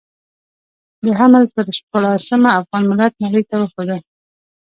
د 1.03 1.05
حمل 1.19 1.43
پر 1.53 1.65
شپاړلسمه 1.77 2.49
افغان 2.59 2.83
ملت 2.91 3.13
نړۍ 3.23 3.43
ته 3.49 3.55
وښوده. 3.61 3.97